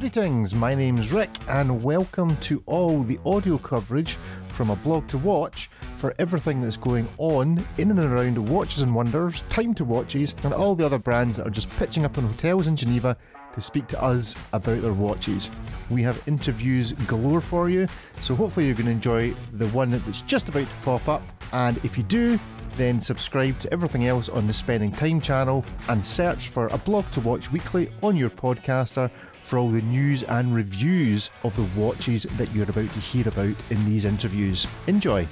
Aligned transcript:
Greetings, 0.00 0.54
my 0.54 0.74
name's 0.74 1.12
Rick, 1.12 1.28
and 1.46 1.84
welcome 1.84 2.34
to 2.38 2.62
all 2.64 3.02
the 3.02 3.20
audio 3.26 3.58
coverage 3.58 4.16
from 4.48 4.70
a 4.70 4.76
blog 4.76 5.06
to 5.08 5.18
watch 5.18 5.68
for 5.98 6.14
everything 6.18 6.62
that's 6.62 6.78
going 6.78 7.06
on 7.18 7.62
in 7.76 7.90
and 7.90 7.98
around 8.00 8.38
Watches 8.48 8.80
and 8.80 8.94
Wonders, 8.94 9.42
Time 9.50 9.74
to 9.74 9.84
Watches, 9.84 10.34
and 10.42 10.54
all 10.54 10.74
the 10.74 10.86
other 10.86 10.98
brands 10.98 11.36
that 11.36 11.46
are 11.46 11.50
just 11.50 11.68
pitching 11.68 12.06
up 12.06 12.16
in 12.16 12.26
hotels 12.26 12.66
in 12.66 12.76
Geneva 12.76 13.14
to 13.52 13.60
speak 13.60 13.88
to 13.88 14.02
us 14.02 14.34
about 14.54 14.80
their 14.80 14.94
watches. 14.94 15.50
We 15.90 16.02
have 16.04 16.26
interviews 16.26 16.92
galore 17.06 17.42
for 17.42 17.68
you, 17.68 17.86
so 18.22 18.34
hopefully 18.34 18.64
you're 18.64 18.76
going 18.76 18.86
to 18.86 18.92
enjoy 18.92 19.34
the 19.52 19.68
one 19.68 19.90
that's 19.90 20.22
just 20.22 20.48
about 20.48 20.66
to 20.66 20.74
pop 20.80 21.08
up. 21.08 21.22
And 21.52 21.76
if 21.84 21.98
you 21.98 22.04
do, 22.04 22.40
then 22.78 23.02
subscribe 23.02 23.58
to 23.60 23.70
everything 23.70 24.06
else 24.06 24.30
on 24.30 24.46
the 24.46 24.54
Spending 24.54 24.92
Time 24.92 25.20
channel 25.20 25.62
and 25.90 26.06
search 26.06 26.48
for 26.48 26.68
a 26.68 26.78
blog 26.78 27.10
to 27.10 27.20
watch 27.20 27.52
weekly 27.52 27.92
on 28.02 28.16
your 28.16 28.30
podcaster 28.30 29.10
for 29.50 29.58
all 29.58 29.68
the 29.68 29.82
news 29.82 30.22
and 30.22 30.54
reviews 30.54 31.28
of 31.42 31.56
the 31.56 31.68
watches 31.74 32.22
that 32.36 32.54
you're 32.54 32.70
about 32.70 32.88
to 32.88 33.00
hear 33.00 33.26
about 33.26 33.56
in 33.70 33.84
these 33.84 34.04
interviews. 34.04 34.64
Enjoy. 34.86 35.26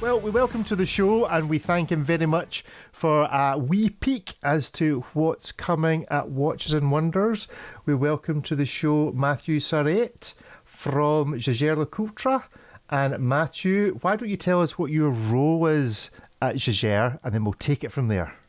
Well, 0.00 0.18
we 0.18 0.30
welcome 0.30 0.64
to 0.64 0.74
the 0.74 0.86
show 0.86 1.26
and 1.26 1.46
we 1.46 1.58
thank 1.58 1.92
him 1.92 2.02
very 2.02 2.24
much 2.24 2.64
for 2.90 3.28
a 3.30 3.58
wee 3.58 3.90
peek 3.90 4.32
as 4.42 4.70
to 4.72 5.04
what's 5.12 5.52
coming 5.52 6.06
at 6.10 6.30
Watches 6.30 6.72
and 6.72 6.90
Wonders. 6.90 7.48
We 7.84 7.94
welcome 7.94 8.40
to 8.44 8.56
the 8.56 8.64
show 8.64 9.12
Matthieu 9.12 9.60
Sauret 9.60 10.32
from 10.64 11.34
Jaeger 11.34 11.76
LeCoultre. 11.76 12.44
And 12.88 13.18
Matthew, 13.18 13.98
why 14.00 14.16
don't 14.16 14.30
you 14.30 14.38
tell 14.38 14.62
us 14.62 14.78
what 14.78 14.90
your 14.90 15.10
role 15.10 15.66
is 15.66 16.10
at 16.40 16.66
Jaeger 16.66 17.20
and 17.22 17.34
then 17.34 17.44
we'll 17.44 17.52
take 17.52 17.84
it 17.84 17.92
from 17.92 18.08
there. 18.08 18.39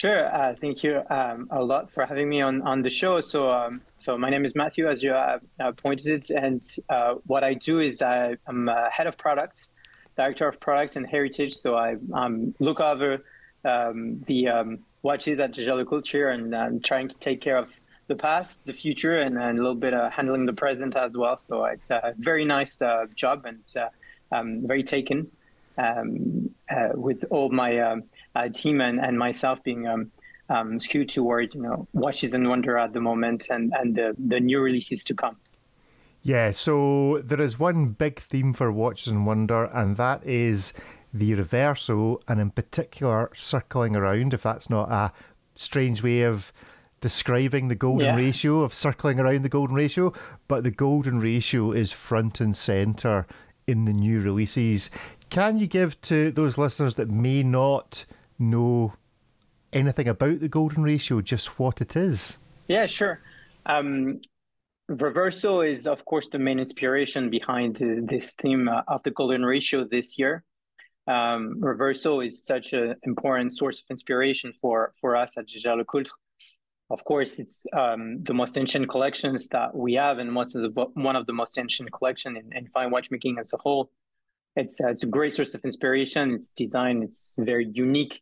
Sure. 0.00 0.34
Uh, 0.34 0.54
thank 0.54 0.82
you 0.82 1.02
um, 1.10 1.46
a 1.50 1.62
lot 1.62 1.90
for 1.90 2.06
having 2.06 2.26
me 2.26 2.40
on, 2.40 2.62
on 2.62 2.80
the 2.80 2.88
show. 2.88 3.20
So, 3.20 3.50
um, 3.50 3.82
so 3.98 4.16
my 4.16 4.30
name 4.30 4.46
is 4.46 4.54
Matthieu, 4.54 4.86
as 4.86 5.02
you 5.02 5.12
uh, 5.12 5.38
pointed, 5.76 6.06
it, 6.06 6.30
and 6.30 6.66
uh, 6.88 7.16
what 7.26 7.44
I 7.44 7.52
do 7.52 7.80
is 7.80 8.00
I, 8.00 8.38
am 8.48 8.70
head 8.90 9.06
of 9.06 9.18
product, 9.18 9.68
director 10.16 10.48
of 10.48 10.58
product 10.58 10.96
and 10.96 11.06
heritage. 11.06 11.52
So 11.52 11.74
I 11.74 11.96
um, 12.14 12.54
look 12.60 12.80
over 12.80 13.22
um, 13.66 14.22
the 14.22 14.48
um, 14.48 14.78
watches 15.02 15.38
at 15.38 15.54
Jaeger 15.54 15.84
LeCoultre 15.84 16.32
and 16.32 16.56
I'm 16.56 16.80
trying 16.80 17.08
to 17.08 17.18
take 17.18 17.42
care 17.42 17.58
of 17.58 17.78
the 18.06 18.16
past, 18.16 18.64
the 18.64 18.72
future, 18.72 19.18
and, 19.18 19.36
and 19.36 19.58
a 19.58 19.60
little 19.60 19.74
bit 19.74 19.92
of 19.92 20.10
handling 20.14 20.46
the 20.46 20.54
present 20.54 20.96
as 20.96 21.14
well. 21.14 21.36
So 21.36 21.66
it's 21.66 21.90
a 21.90 22.14
very 22.16 22.46
nice 22.46 22.80
uh, 22.80 23.04
job 23.14 23.44
and 23.44 23.62
uh, 23.76 23.90
I'm 24.32 24.66
very 24.66 24.82
taken 24.82 25.30
um, 25.76 26.54
uh, 26.70 26.88
with 26.94 27.22
all 27.28 27.50
my 27.50 28.00
uh, 28.34 28.48
team 28.48 28.80
and, 28.80 29.00
and 29.00 29.18
myself 29.18 29.62
being 29.62 29.86
um, 29.86 30.10
um, 30.48 30.80
skewed 30.80 31.08
toward 31.08 31.54
you 31.54 31.62
know 31.62 31.86
watches 31.92 32.34
and 32.34 32.48
wonder 32.48 32.76
at 32.76 32.92
the 32.92 33.00
moment 33.00 33.48
and 33.50 33.72
and 33.78 33.94
the, 33.94 34.14
the 34.18 34.40
new 34.40 34.60
releases 34.60 35.04
to 35.04 35.14
come. 35.14 35.36
Yeah, 36.22 36.50
so 36.50 37.22
there 37.24 37.40
is 37.40 37.58
one 37.58 37.88
big 37.88 38.20
theme 38.20 38.52
for 38.52 38.70
Watches 38.70 39.10
and 39.10 39.24
Wonder, 39.24 39.64
and 39.64 39.96
that 39.96 40.26
is 40.26 40.74
the 41.14 41.32
reverso, 41.32 42.20
and 42.28 42.38
in 42.38 42.50
particular, 42.50 43.30
circling 43.34 43.96
around. 43.96 44.34
If 44.34 44.42
that's 44.42 44.68
not 44.68 44.90
a 44.90 45.12
strange 45.54 46.02
way 46.02 46.22
of 46.22 46.52
describing 47.00 47.68
the 47.68 47.74
golden 47.74 48.08
yeah. 48.08 48.16
ratio, 48.16 48.60
of 48.60 48.74
circling 48.74 49.18
around 49.18 49.42
the 49.42 49.48
golden 49.48 49.74
ratio, 49.74 50.12
but 50.46 50.62
the 50.62 50.70
golden 50.70 51.20
ratio 51.20 51.72
is 51.72 51.90
front 51.90 52.40
and 52.40 52.54
center 52.54 53.26
in 53.66 53.86
the 53.86 53.92
new 53.92 54.20
releases. 54.20 54.90
Can 55.30 55.58
you 55.58 55.66
give 55.66 56.00
to 56.02 56.30
those 56.32 56.58
listeners 56.58 56.96
that 56.96 57.08
may 57.08 57.42
not 57.42 58.04
know 58.40 58.94
anything 59.72 60.08
about 60.08 60.40
the 60.40 60.48
golden 60.48 60.82
ratio, 60.82 61.20
just 61.20 61.58
what 61.58 61.80
it 61.80 61.96
is? 61.96 62.38
Yeah, 62.68 62.86
sure. 62.86 63.20
Um, 63.66 64.20
Reverso 64.90 65.68
is, 65.68 65.86
of 65.86 66.04
course, 66.04 66.28
the 66.28 66.38
main 66.38 66.58
inspiration 66.58 67.30
behind 67.30 67.76
this 67.76 68.32
theme 68.40 68.68
uh, 68.68 68.82
of 68.88 69.02
the 69.04 69.12
golden 69.12 69.44
ratio 69.44 69.84
this 69.84 70.18
year. 70.18 70.42
Um, 71.06 71.60
Reverso 71.60 72.24
is 72.24 72.44
such 72.44 72.72
an 72.72 72.96
important 73.04 73.52
source 73.52 73.78
of 73.78 73.84
inspiration 73.90 74.52
for, 74.52 74.92
for 75.00 75.16
us 75.16 75.36
at 75.36 75.48
Jaeger 75.48 75.82
LeCoultre. 75.82 76.10
Of 76.90 77.04
course, 77.04 77.38
it's 77.38 77.66
um, 77.72 78.22
the 78.24 78.34
most 78.34 78.58
ancient 78.58 78.88
collections 78.88 79.48
that 79.48 79.74
we 79.76 79.94
have, 79.94 80.18
and 80.18 80.30
most 80.32 80.56
of 80.56 80.62
the, 80.62 80.70
one 80.94 81.14
of 81.14 81.24
the 81.26 81.32
most 81.32 81.56
ancient 81.56 81.92
collection 81.92 82.36
in, 82.36 82.52
in 82.52 82.66
fine 82.66 82.90
watchmaking 82.90 83.38
as 83.38 83.52
a 83.52 83.58
whole. 83.58 83.90
It's 84.56 84.80
uh, 84.80 84.88
it's 84.88 85.04
a 85.04 85.06
great 85.06 85.32
source 85.32 85.54
of 85.54 85.64
inspiration. 85.64 86.34
It's 86.34 86.48
design. 86.48 87.04
It's 87.04 87.36
very 87.38 87.70
unique 87.72 88.20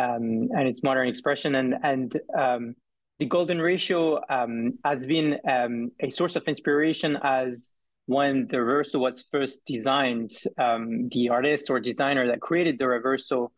um, 0.00 0.48
and 0.56 0.64
its 0.70 0.82
modern 0.82 1.08
expression. 1.08 1.54
And 1.54 1.74
and 1.82 2.10
um, 2.44 2.74
the 3.18 3.26
golden 3.26 3.60
ratio 3.60 4.20
um, 4.28 4.78
has 4.84 5.06
been 5.06 5.38
um, 5.46 5.74
a 6.00 6.10
source 6.10 6.36
of 6.36 6.44
inspiration 6.48 7.18
as 7.22 7.74
when 8.06 8.46
the 8.48 8.56
reverso 8.56 8.98
was 8.98 9.24
first 9.30 9.62
designed. 9.66 10.30
Um, 10.58 11.08
the 11.10 11.28
artist 11.28 11.70
or 11.70 11.78
designer 11.80 12.26
that 12.28 12.40
created 12.40 12.78
the 12.78 12.86
reverso, 12.86 13.50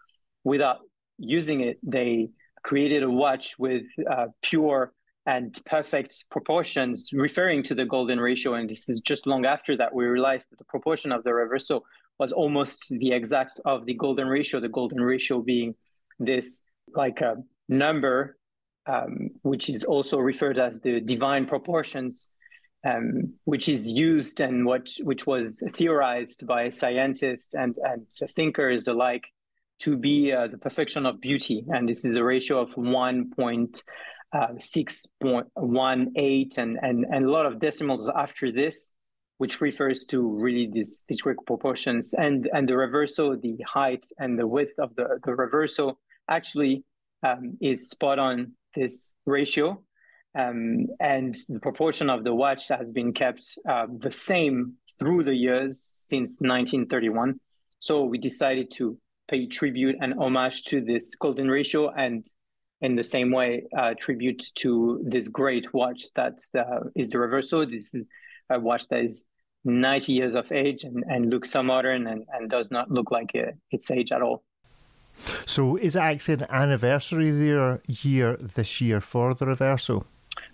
without 0.44 0.78
using 1.18 1.60
it, 1.60 1.78
they 1.82 2.30
created 2.62 3.02
a 3.02 3.10
watch 3.10 3.58
with 3.58 3.84
uh, 4.10 4.26
pure 4.42 4.92
and 5.24 5.56
perfect 5.64 6.12
proportions, 6.30 7.10
referring 7.12 7.62
to 7.62 7.74
the 7.74 7.84
golden 7.84 8.18
ratio. 8.18 8.54
And 8.54 8.68
this 8.68 8.88
is 8.88 9.00
just 9.00 9.26
long 9.26 9.46
after 9.46 9.76
that 9.76 9.94
we 9.94 10.04
realized 10.04 10.50
that 10.50 10.58
the 10.58 10.64
proportion 10.64 11.12
of 11.12 11.22
the 11.22 11.30
reverso 11.30 11.82
was 12.18 12.32
almost 12.32 12.80
the 12.98 13.12
exact 13.12 13.60
of 13.64 13.86
the 13.86 13.94
golden 13.94 14.26
ratio. 14.26 14.58
The 14.60 14.68
golden 14.68 15.00
ratio 15.00 15.40
being 15.40 15.74
this 16.18 16.62
like 16.94 17.20
a 17.20 17.36
number, 17.68 18.36
um, 18.86 19.30
which 19.42 19.68
is 19.68 19.84
also 19.84 20.18
referred 20.18 20.58
as 20.58 20.80
the 20.80 21.00
divine 21.00 21.46
proportions, 21.46 22.32
um, 22.84 23.34
which 23.44 23.68
is 23.68 23.86
used 23.86 24.40
and 24.40 24.66
what 24.66 24.90
which 25.02 25.26
was 25.26 25.62
theorized 25.72 26.46
by 26.46 26.68
scientists 26.68 27.54
and 27.54 27.76
and 27.82 28.06
thinkers 28.34 28.88
alike 28.88 29.26
to 29.80 29.96
be 29.96 30.32
uh, 30.32 30.46
the 30.46 30.58
perfection 30.58 31.06
of 31.06 31.20
beauty. 31.20 31.64
And 31.68 31.88
this 31.88 32.04
is 32.04 32.16
a 32.16 32.24
ratio 32.24 32.60
of 32.60 32.72
one 32.76 33.30
point 33.30 33.82
uh, 34.32 34.48
and 36.58 36.78
and 36.82 37.04
and 37.10 37.24
a 37.24 37.30
lot 37.30 37.46
of 37.46 37.58
decimals 37.58 38.10
after 38.14 38.50
this 38.50 38.92
which 39.42 39.60
refers 39.60 40.06
to 40.06 40.18
really 40.44 40.70
these 40.72 41.02
great 41.20 41.40
proportions 41.48 42.14
and 42.14 42.48
and 42.54 42.68
the 42.68 42.76
reverso 42.82 43.24
the 43.46 43.56
height 43.66 44.06
and 44.22 44.38
the 44.38 44.46
width 44.46 44.76
of 44.78 44.94
the 44.94 45.06
the 45.24 45.32
reverso 45.32 45.96
actually 46.28 46.84
um, 47.26 47.58
is 47.60 47.90
spot 47.90 48.18
on 48.20 48.52
this 48.76 49.14
ratio. 49.26 49.82
Um, 50.38 50.86
and 51.00 51.34
the 51.48 51.58
proportion 51.58 52.08
of 52.08 52.22
the 52.22 52.32
watch 52.32 52.68
has 52.68 52.92
been 52.92 53.12
kept 53.12 53.44
uh, 53.68 53.86
the 54.06 54.12
same 54.12 54.74
through 54.96 55.24
the 55.24 55.34
years 55.34 55.72
since 56.10 56.30
1931. 56.40 57.40
So 57.80 58.04
we 58.04 58.18
decided 58.18 58.70
to 58.78 58.96
pay 59.26 59.46
tribute 59.46 59.96
and 60.00 60.14
homage 60.14 60.62
to 60.70 60.80
this 60.80 61.16
golden 61.16 61.48
ratio 61.48 61.90
and 61.90 62.24
in 62.80 62.94
the 62.94 63.02
same 63.02 63.32
way 63.32 63.64
uh, 63.76 63.94
tribute 63.98 64.42
to 64.62 65.02
this 65.04 65.26
great 65.26 65.74
watch 65.74 66.02
that 66.14 66.38
uh, 66.56 66.84
is 66.94 67.10
the 67.10 67.18
reverso. 67.18 67.68
This 67.68 67.92
is 67.92 68.08
a 68.48 68.60
watch 68.60 68.86
that 68.88 69.00
is 69.00 69.26
90 69.64 70.12
years 70.12 70.34
of 70.34 70.50
age 70.50 70.84
and, 70.84 71.04
and 71.08 71.30
looks 71.30 71.50
so 71.50 71.62
modern 71.62 72.06
and, 72.06 72.26
and 72.32 72.50
does 72.50 72.70
not 72.70 72.90
look 72.90 73.10
like 73.10 73.34
a, 73.34 73.52
its 73.70 73.90
age 73.90 74.12
at 74.12 74.22
all. 74.22 74.42
So 75.46 75.76
is 75.76 75.96
it 75.96 76.00
actually 76.00 76.34
an 76.34 76.46
anniversary 76.50 77.30
year, 77.30 77.80
year 77.86 78.36
this 78.36 78.80
year 78.80 79.00
for 79.00 79.34
the 79.34 79.46
Reverso? 79.46 80.04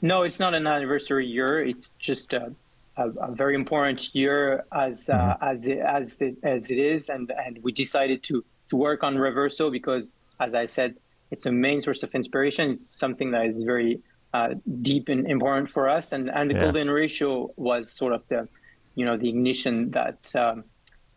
No, 0.03 0.23
it's 0.23 0.39
not 0.39 0.55
an 0.55 0.67
anniversary 0.67 1.27
year. 1.27 1.65
It's 1.65 1.91
just 1.99 2.33
a, 2.33 2.53
a, 2.97 3.09
a 3.11 3.33
very 3.33 3.55
important 3.55 4.15
year 4.15 4.65
as 4.73 5.09
uh, 5.09 5.15
mm-hmm. 5.15 5.45
as 5.45 5.67
it, 5.67 5.79
as 5.79 6.21
it, 6.21 6.37
as 6.43 6.71
it 6.71 6.79
is, 6.79 7.09
and 7.09 7.31
and 7.31 7.59
we 7.63 7.73
decided 7.73 8.23
to 8.25 8.45
to 8.69 8.77
work 8.77 9.03
on 9.03 9.17
Reverso 9.17 9.71
because, 9.71 10.13
as 10.41 10.55
I 10.55 10.67
said, 10.67 10.97
it's 11.31 11.47
a 11.47 11.53
main 11.53 11.81
source 11.81 12.03
of 12.03 12.15
inspiration. 12.15 12.73
It's 12.73 12.89
something 12.89 13.31
that 13.31 13.47
is 13.47 13.63
very 13.63 14.01
uh, 14.35 14.55
deep 14.83 15.09
and 15.09 15.27
important 15.31 15.71
for 15.71 15.89
us, 15.89 16.13
and 16.13 16.31
and 16.31 16.51
the 16.51 16.55
yeah. 16.55 16.63
golden 16.63 16.91
ratio 16.91 17.51
was 17.57 17.91
sort 17.91 18.13
of 18.13 18.22
the, 18.28 18.49
you 18.98 19.04
know, 19.04 19.16
the 19.16 19.28
ignition 19.28 19.91
that. 19.92 20.34
Um, 20.34 20.65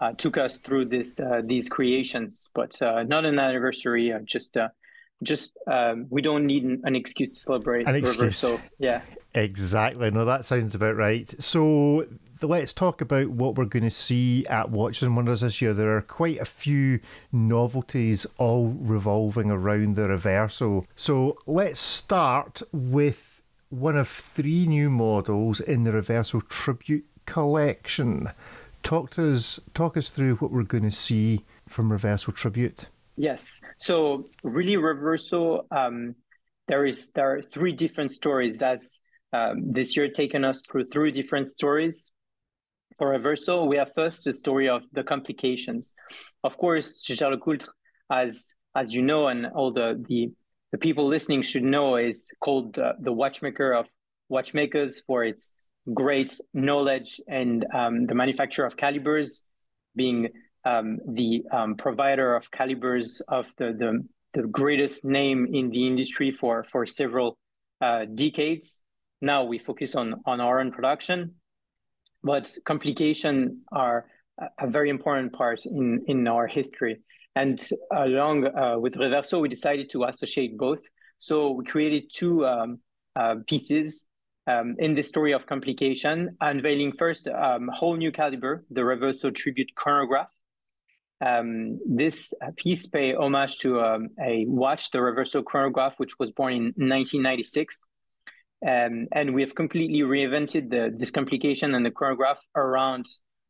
uh, 0.01 0.12
took 0.13 0.36
us 0.36 0.57
through 0.57 0.83
this 0.83 1.19
uh, 1.19 1.42
these 1.45 1.69
creations, 1.69 2.50
but 2.56 2.81
uh, 2.81 3.04
not 3.04 3.24
an 3.24 3.38
anniversary. 3.38 4.12
Uh, 4.12 4.18
just 4.25 4.57
uh, 4.57 4.69
just 5.22 5.56
um, 5.68 6.07
we 6.10 6.22
don't 6.22 6.48
need 6.48 6.63
an, 6.63 6.81
an, 6.86 6.95
excuse 6.95 7.38
to 7.38 7.44
celebrate. 7.44 7.88
An 7.88 7.95
excuse. 7.95 8.38
So 8.38 8.60
yeah, 8.80 9.01
exactly. 9.36 10.10
No, 10.10 10.25
that 10.25 10.44
sounds 10.44 10.74
about 10.74 10.95
right. 10.95 11.31
So 11.38 12.07
let's 12.42 12.74
talk 12.74 13.01
about 13.01 13.30
what 13.30 13.56
we're 13.56 13.66
going 13.66 13.84
to 13.84 13.92
see 13.92 14.45
at 14.48 14.72
Watches 14.72 15.04
and 15.04 15.16
Wonders 15.16 15.42
this 15.42 15.62
year. 15.62 15.74
There 15.74 15.95
are 15.95 16.01
quite 16.01 16.39
a 16.39 16.45
few 16.45 17.00
novelties 17.31 18.25
all 18.39 18.75
revolving 18.80 19.51
around 19.51 19.95
the 19.95 20.07
Reverso. 20.07 20.86
So 20.95 21.38
let's 21.45 21.80
start 21.80 22.63
with 22.72 23.44
one 23.69 23.98
of 23.98 24.07
three 24.07 24.66
new 24.66 24.89
models 24.89 25.60
in 25.60 25.84
the 25.84 25.92
Reverso 25.92 26.45
Tribute 26.50 27.06
collection. 27.26 28.30
Talk 28.84 29.12
to 29.12 29.34
us, 29.34 29.60
talk 29.74 29.96
us 29.98 30.10
through 30.10 30.36
what 30.36 30.52
we're 30.52 30.64
going 30.64 30.84
to 30.84 30.92
see 30.92 31.44
from 31.68 31.90
Reverso 31.90 32.34
Tribute. 32.34 32.88
Yes. 33.16 33.62
So 33.78 34.30
really, 34.44 34.76
Reverso, 34.76 35.66
um, 35.72 36.16
there 36.68 36.86
is 36.86 37.12
there 37.12 37.36
are 37.36 37.42
three 37.42 37.74
different 37.74 38.12
stories. 38.12 38.62
As 38.62 39.00
um, 39.34 39.72
this 39.72 39.96
year 39.96 40.10
taken 40.10 40.44
us 40.44 40.62
through 40.70 40.86
three 40.86 41.12
different 41.12 41.48
stories. 41.48 42.12
For 42.98 43.18
Reverso, 43.18 43.68
we 43.68 43.78
have 43.78 43.94
first 43.94 44.26
the 44.26 44.34
story 44.34 44.68
of 44.68 44.84
the 44.92 45.04
complications. 45.04 45.94
Of 46.44 46.58
course, 46.58 47.08
Jaeger-LeCoultre, 47.08 47.70
as 48.10 48.56
as 48.76 48.94
you 48.94 49.02
know, 49.02 49.28
and 49.28 49.48
all 49.48 49.72
the 49.72 50.04
the, 50.08 50.32
the 50.72 50.78
people 50.78 51.08
listening 51.08 51.42
should 51.42 51.64
know, 51.64 51.98
is 51.98 52.30
called 52.40 52.80
uh, 52.80 52.94
the 53.00 53.14
watchmaker 53.14 53.74
of 53.74 53.88
watchmakers 54.30 55.02
for 55.02 55.24
its 55.24 55.54
great 55.94 56.39
knowledge 56.54 57.19
and 57.28 57.66
um, 57.74 58.06
the 58.06 58.16
manufacture 58.16 58.66
of 58.66 58.78
calibers, 58.78 59.44
being 59.95 60.30
um, 60.66 61.00
the 61.07 61.44
um, 61.51 61.75
provider 61.75 62.36
of 62.36 62.51
calibers 62.51 63.22
of 63.28 63.51
the, 63.57 63.74
the, 63.74 64.04
the 64.33 64.48
greatest 64.48 65.04
name 65.04 65.48
in 65.51 65.69
the 65.69 65.88
industry 65.88 66.31
for 66.31 66.63
for 66.63 66.86
several 66.86 67.38
uh, 67.81 68.06
decades. 68.13 68.81
Now 69.22 69.44
we 69.44 69.57
focus 69.57 69.95
on 69.95 70.22
on 70.25 70.39
our 70.39 70.60
own 70.60 70.72
production, 70.72 71.36
but 72.24 72.56
complication 72.66 73.62
are 73.72 74.06
a 74.60 74.68
very 74.68 74.89
important 74.89 75.34
part 75.34 75.66
in 75.66 76.04
in 76.07 76.27
our 76.27 76.48
history. 76.48 77.01
And 77.36 77.62
along 77.92 78.45
uh, 78.45 78.77
with 78.77 78.95
Reverso, 78.95 79.42
we 79.42 79.48
decided 79.48 79.89
to 79.92 80.04
associate 80.04 80.57
both. 80.57 80.81
So 81.19 81.51
we 81.51 81.63
created 81.63 82.12
two 82.13 82.45
um, 82.45 82.80
uh, 83.16 83.36
pieces 83.48 84.06
um, 84.48 84.76
in 84.80 84.96
the 84.96 85.04
story 85.04 85.34
of 85.34 85.46
complication, 85.46 86.36
unveiling 86.42 86.92
first 86.92 87.28
um, 87.28 87.70
a 87.70 87.72
whole 87.72 87.96
new 87.96 88.12
caliber, 88.12 88.66
the 88.72 88.82
Reverso 88.82 89.34
Tribute 89.34 89.74
chronograph. 89.76 90.32
Um, 91.24 91.80
this 91.88 92.34
piece 92.56 92.88
pay 92.88 93.14
homage 93.14 93.60
to 93.60 93.80
um, 93.80 94.10
a 94.20 94.46
watch, 94.48 94.90
the 94.90 94.98
Reverso 94.98 95.46
chronograph, 95.46 96.00
which 96.00 96.18
was 96.18 96.32
born 96.32 96.54
in 96.54 96.64
1996. 96.64 97.86
Um, 98.68 99.08
and 99.12 99.34
we 99.34 99.42
have 99.42 99.54
completely 99.54 100.00
reinvented 100.00 100.70
the, 100.70 100.94
this 100.96 101.12
complication 101.12 101.76
and 101.76 101.86
the 101.86 101.92
chronograph 101.92 102.44
around 102.56 103.06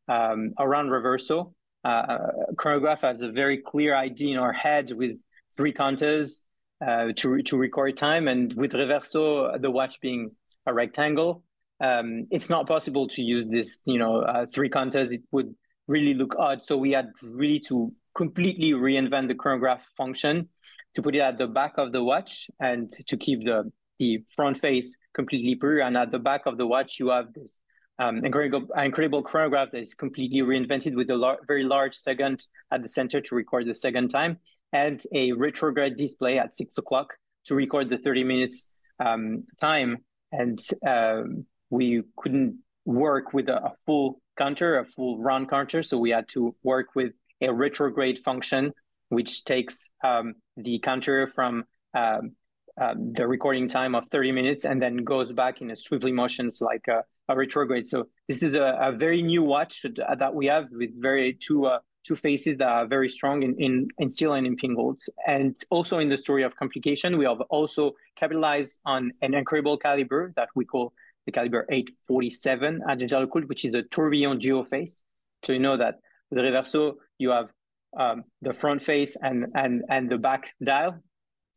um, 0.08 0.52
around 0.58 0.88
Reverso. 0.88 1.52
Uh, 1.84 2.18
chronograph 2.56 3.02
has 3.02 3.22
a 3.22 3.30
very 3.30 3.58
clear 3.58 3.94
idea 3.94 4.34
in 4.34 4.38
our 4.38 4.52
head 4.52 4.92
with 4.92 5.20
three 5.56 5.72
counters 5.72 6.44
uh, 6.86 7.08
to 7.16 7.42
to 7.42 7.56
record 7.56 7.96
time, 7.96 8.28
and 8.28 8.52
with 8.54 8.72
Reverso, 8.72 9.60
the 9.60 9.70
watch 9.70 10.00
being 10.00 10.32
a 10.66 10.74
rectangle, 10.74 11.42
um, 11.80 12.26
it's 12.30 12.48
not 12.48 12.66
possible 12.66 13.08
to 13.08 13.22
use 13.22 13.46
this. 13.46 13.80
You 13.86 13.98
know, 13.98 14.22
uh, 14.22 14.46
three 14.46 14.68
counters. 14.68 15.12
It 15.12 15.22
would 15.32 15.54
really 15.88 16.14
look 16.14 16.36
odd. 16.38 16.62
So 16.62 16.76
we 16.76 16.92
had 16.92 17.10
really 17.22 17.60
to 17.68 17.92
completely 18.14 18.72
reinvent 18.72 19.28
the 19.28 19.34
chronograph 19.34 19.84
function 19.96 20.48
to 20.94 21.02
put 21.02 21.16
it 21.16 21.20
at 21.20 21.38
the 21.38 21.46
back 21.46 21.78
of 21.78 21.92
the 21.92 22.02
watch 22.02 22.50
and 22.60 22.90
to 23.08 23.16
keep 23.16 23.44
the 23.44 23.70
the 23.98 24.24
front 24.34 24.58
face 24.58 24.96
completely 25.14 25.54
pure. 25.54 25.80
And 25.80 25.96
at 25.96 26.10
the 26.10 26.18
back 26.18 26.46
of 26.46 26.56
the 26.56 26.66
watch, 26.66 26.98
you 26.98 27.10
have 27.10 27.32
this 27.34 27.60
um, 27.98 28.24
incredible, 28.24 28.66
incredible 28.76 29.22
chronograph 29.22 29.70
that 29.70 29.80
is 29.80 29.94
completely 29.94 30.40
reinvented 30.40 30.94
with 30.96 31.10
a 31.10 31.16
lar- 31.16 31.38
very 31.46 31.62
large 31.62 31.94
second 31.94 32.46
at 32.70 32.82
the 32.82 32.88
center 32.88 33.20
to 33.20 33.34
record 33.34 33.66
the 33.66 33.74
second 33.74 34.08
time, 34.08 34.38
and 34.72 35.02
a 35.14 35.32
retrograde 35.32 35.96
display 35.96 36.38
at 36.38 36.54
six 36.54 36.78
o'clock 36.78 37.14
to 37.44 37.54
record 37.54 37.88
the 37.88 37.98
30 37.98 38.24
minutes 38.24 38.70
um, 38.98 39.44
time. 39.60 39.98
And 40.32 40.58
um, 40.86 41.46
we 41.70 42.02
couldn't 42.16 42.58
work 42.84 43.32
with 43.32 43.48
a, 43.48 43.64
a, 43.64 43.72
full 43.86 44.20
counter, 44.36 44.78
a 44.78 44.84
full 44.84 45.18
round 45.18 45.48
counter, 45.50 45.82
so 45.82 45.98
we 45.98 46.10
had 46.10 46.28
to 46.30 46.54
work 46.62 46.94
with 46.94 47.12
a 47.40 47.52
retrograde 47.52 48.18
function, 48.18 48.72
which 49.08 49.44
takes 49.44 49.90
um, 50.02 50.34
the 50.56 50.78
counter 50.78 51.26
from 51.26 51.64
um, 51.94 52.32
um, 52.80 53.12
the 53.12 53.26
recording 53.26 53.68
time 53.68 53.94
of 53.94 54.08
30 54.08 54.32
minutes 54.32 54.64
and 54.64 54.80
then 54.80 54.98
goes 54.98 55.30
back 55.32 55.60
in 55.60 55.70
a 55.70 55.76
swiftly 55.76 56.12
motions 56.12 56.62
like 56.62 56.88
a, 56.88 57.04
a 57.28 57.36
retrograde. 57.36 57.86
So 57.86 58.08
this 58.28 58.42
is 58.42 58.54
a, 58.54 58.78
a, 58.80 58.92
very 58.92 59.20
new 59.22 59.42
watch 59.42 59.82
that 59.82 60.34
we 60.34 60.46
have 60.46 60.68
with 60.72 60.90
very 61.00 61.34
two 61.34 61.66
uh, 61.66 61.80
two 62.04 62.16
faces 62.16 62.56
that 62.56 62.68
are 62.68 62.86
very 62.86 63.08
strong 63.08 63.42
in, 63.42 63.54
in, 63.58 63.88
in 63.98 64.10
steel 64.10 64.32
and 64.34 64.46
in 64.46 64.56
pin 64.56 64.74
golds. 64.74 65.08
And 65.26 65.56
also 65.70 65.98
in 65.98 66.08
the 66.08 66.16
story 66.16 66.42
of 66.42 66.56
complication, 66.56 67.18
we 67.18 67.24
have 67.24 67.40
also 67.42 67.92
capitalized 68.16 68.80
on 68.84 69.12
an 69.22 69.34
incredible 69.34 69.76
caliber 69.76 70.32
that 70.36 70.48
we 70.54 70.64
call 70.64 70.92
the 71.26 71.32
caliber 71.32 71.66
847 71.70 72.82
at 72.88 72.98
Jaeger-LeCoultre, 72.98 73.48
which 73.48 73.64
is 73.64 73.74
a 73.74 73.82
tourbillon 73.82 74.38
Duoface. 74.38 75.02
So 75.44 75.52
you 75.52 75.60
know 75.60 75.76
that 75.76 75.96
with 76.30 76.38
the 76.38 76.42
Reverso, 76.42 76.94
you 77.18 77.30
have 77.30 77.50
um, 77.96 78.24
the 78.40 78.52
front 78.52 78.82
face 78.82 79.16
and, 79.22 79.46
and, 79.54 79.82
and 79.88 80.10
the 80.10 80.18
back 80.18 80.54
dial 80.62 81.00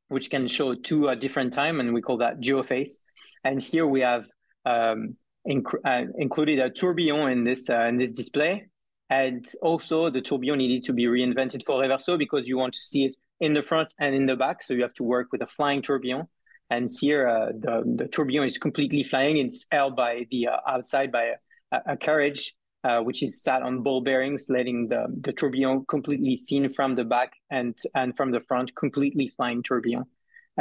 which 0.10 0.30
can 0.30 0.48
show 0.48 0.76
two 0.76 1.10
uh, 1.10 1.16
different 1.16 1.54
time, 1.54 1.80
and 1.80 1.94
we 1.94 2.02
call 2.02 2.18
that 2.18 2.40
Duoface. 2.40 3.00
And 3.44 3.62
here 3.62 3.88
we 3.88 4.02
have 4.02 4.28
um, 4.66 5.16
inc- 5.48 5.82
uh, 5.84 6.12
included 6.18 6.60
a 6.60 6.70
tourbillon 6.70 7.32
in 7.32 7.44
this 7.44 7.70
uh, 7.70 7.86
in 7.86 7.98
this 7.98 8.14
display, 8.14 8.68
and 9.10 9.46
also 9.62 10.10
the 10.10 10.22
tourbillon 10.22 10.60
needed 10.60 10.84
to 10.84 10.94
be 10.94 11.06
reinvented 11.06 11.64
for 11.66 11.82
Reverso 11.82 12.18
because 12.18 12.48
you 12.48 12.58
want 12.58 12.74
to 12.74 12.80
see 12.80 13.06
it 13.06 13.16
in 13.40 13.54
the 13.54 13.62
front 13.62 13.94
and 14.00 14.16
in 14.16 14.26
the 14.26 14.36
back, 14.36 14.64
so 14.64 14.74
you 14.74 14.82
have 14.82 14.94
to 14.96 15.04
work 15.04 15.28
with 15.32 15.42
a 15.42 15.48
flying 15.48 15.82
tourbillon. 15.82 16.28
And 16.70 16.90
here, 17.00 17.28
uh, 17.28 17.52
the 17.60 17.84
the 17.96 18.08
tourbillon 18.08 18.48
is 18.48 18.58
completely 18.58 19.04
flying. 19.04 19.38
It's 19.38 19.66
held 19.72 19.96
by 19.96 20.26
the 20.32 20.48
uh, 20.48 20.58
outside 20.68 21.12
by 21.12 21.34
a, 21.72 21.94
a 21.94 21.98
carriage 21.98 22.56
uh, 22.86 23.00
which 23.02 23.24
is 23.24 23.42
sat 23.42 23.64
on 23.64 23.82
ball 23.82 24.00
bearings, 24.00 24.48
letting 24.48 24.88
the, 24.88 25.08
the 25.24 25.34
tourbillon 25.34 25.84
completely 25.88 26.36
seen 26.36 26.70
from 26.70 26.94
the 26.94 27.04
back 27.04 27.34
and, 27.50 27.76
and 27.96 28.16
from 28.16 28.30
the 28.30 28.40
front, 28.40 28.76
completely 28.76 29.28
flying 29.28 29.64
tourbillon 29.64 30.06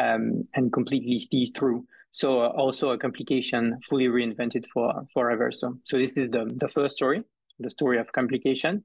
um, 0.00 0.48
and 0.54 0.72
completely 0.72 1.20
see 1.20 1.44
through. 1.44 1.84
So 2.12 2.40
uh, 2.40 2.48
also 2.48 2.90
a 2.90 2.98
complication 2.98 3.78
fully 3.82 4.06
reinvented 4.06 4.64
for, 4.72 5.04
for 5.12 5.26
Reverso. 5.26 5.78
So 5.84 5.98
this 5.98 6.16
is 6.16 6.30
the, 6.30 6.50
the 6.56 6.68
first 6.68 6.96
story, 6.96 7.24
the 7.58 7.70
story 7.70 7.98
of 7.98 8.12
complication. 8.12 8.84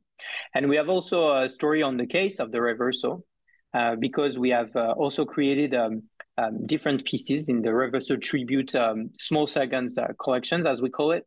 And 0.53 0.69
we 0.69 0.75
have 0.75 0.89
also 0.89 1.37
a 1.43 1.49
story 1.49 1.81
on 1.81 1.97
the 1.97 2.05
case 2.05 2.39
of 2.39 2.51
the 2.51 2.59
Reverso, 2.59 3.21
uh, 3.73 3.95
because 3.95 4.37
we 4.37 4.49
have 4.49 4.75
uh, 4.75 4.93
also 4.97 5.25
created 5.25 5.73
um, 5.73 6.03
um, 6.37 6.65
different 6.65 7.05
pieces 7.05 7.49
in 7.49 7.61
the 7.61 7.69
Reverso 7.69 8.21
tribute 8.21 8.75
um, 8.75 9.11
small 9.19 9.47
seconds 9.47 9.97
uh, 9.97 10.07
collections, 10.21 10.65
as 10.65 10.81
we 10.81 10.89
call 10.89 11.11
it. 11.11 11.25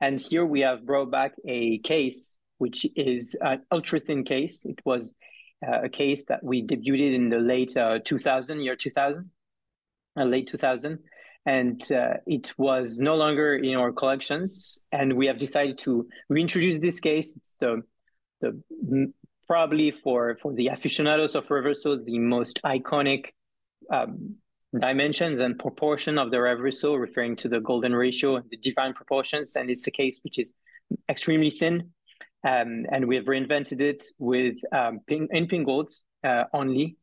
And 0.00 0.20
here 0.20 0.44
we 0.44 0.60
have 0.60 0.84
brought 0.84 1.10
back 1.10 1.32
a 1.46 1.78
case, 1.78 2.38
which 2.58 2.86
is 2.96 3.36
an 3.40 3.62
ultra 3.70 3.98
thin 3.98 4.24
case. 4.24 4.64
It 4.64 4.80
was 4.84 5.14
uh, 5.66 5.82
a 5.84 5.88
case 5.88 6.24
that 6.28 6.42
we 6.42 6.66
debuted 6.66 7.14
in 7.14 7.28
the 7.28 7.38
late 7.38 7.76
uh, 7.76 7.98
2000, 8.04 8.60
year 8.60 8.76
2000, 8.76 9.30
uh, 10.18 10.24
late 10.24 10.46
2000. 10.46 10.98
And 11.46 11.80
uh, 11.92 12.14
it 12.26 12.54
was 12.56 12.98
no 12.98 13.16
longer 13.16 13.54
in 13.54 13.74
our 13.76 13.92
collections. 13.92 14.78
And 14.92 15.12
we 15.12 15.26
have 15.26 15.36
decided 15.36 15.78
to 15.80 16.08
reintroduce 16.28 16.78
this 16.78 17.00
case. 17.00 17.36
It's 17.36 17.56
the, 17.60 17.82
the 18.40 19.12
probably 19.46 19.90
for, 19.90 20.36
for 20.36 20.54
the 20.54 20.68
aficionados 20.68 21.34
of 21.34 21.46
Reverso, 21.48 22.02
the 22.02 22.18
most 22.18 22.60
iconic 22.64 23.26
um, 23.92 24.36
dimensions 24.78 25.40
and 25.40 25.58
proportion 25.58 26.18
of 26.18 26.30
the 26.30 26.38
reverso, 26.38 26.98
referring 26.98 27.36
to 27.36 27.48
the 27.48 27.60
golden 27.60 27.94
ratio 27.94 28.36
and 28.36 28.44
the 28.50 28.56
divine 28.56 28.94
proportions. 28.94 29.56
And 29.56 29.70
it's 29.70 29.86
a 29.86 29.90
case 29.90 30.20
which 30.22 30.38
is 30.38 30.54
extremely 31.08 31.50
thin. 31.50 31.90
Um, 32.46 32.84
and 32.90 33.06
we 33.06 33.16
have 33.16 33.24
reinvented 33.26 33.80
it 33.80 34.04
with 34.18 34.56
um, 34.72 35.00
pin, 35.06 35.28
in 35.30 35.46
pin 35.46 35.64
golds 35.64 36.04
uh, 36.22 36.44
only, 36.52 36.96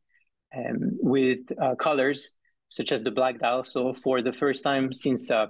um, 0.56 0.98
with 1.00 1.40
uh, 1.60 1.74
colors 1.74 2.34
such 2.72 2.90
as 2.90 3.02
the 3.02 3.10
black 3.10 3.38
dial. 3.38 3.62
So 3.64 3.92
for 3.92 4.22
the 4.22 4.32
first 4.32 4.64
time 4.64 4.94
since 4.94 5.30
uh, 5.30 5.48